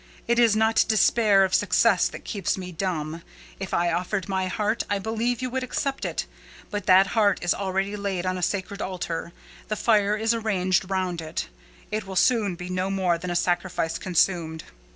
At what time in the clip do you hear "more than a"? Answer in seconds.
12.89-13.35